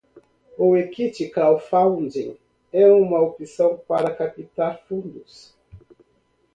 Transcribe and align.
O 0.57 0.73
equity 0.75 1.29
crowdfunding 1.29 2.35
é 2.73 2.87
uma 2.91 3.21
opção 3.21 3.77
para 3.87 4.15
captar 4.15 4.79
fundos. 4.87 5.53